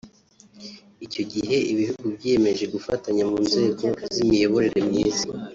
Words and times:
Icyo 1.05 1.23
gihe 1.33 1.55
ibihugu 1.71 2.05
byiyemeje 2.15 2.65
gufatanya 2.73 3.23
mu 3.31 3.37
nzego 3.45 3.83
z’imiyoborere 4.13 4.79
myiza 4.89 5.25